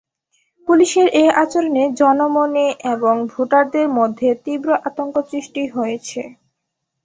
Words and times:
পুলিশের 0.67 1.07
এ 1.15 1.35
আচরণে 1.43 1.83
জনমনে 1.99 2.65
এবং 2.93 3.15
ভোটারদের 3.33 3.87
মধ্যে 3.97 4.29
তীব্র 4.43 4.69
আতঙ্ক 4.87 5.15
সৃষ্টি 5.29 5.63
হয়েছে। 5.75 6.21